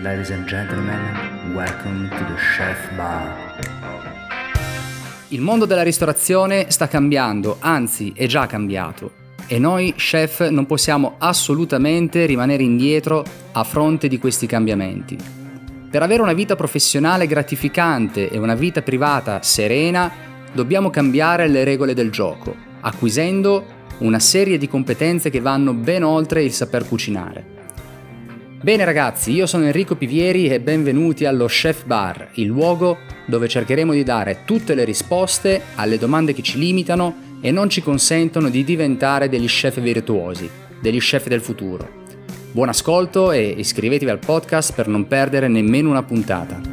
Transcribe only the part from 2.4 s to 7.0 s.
Chef Bar. Il mondo della ristorazione sta